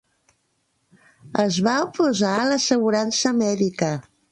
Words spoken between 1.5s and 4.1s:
va oposar a l'assegurança mèdica.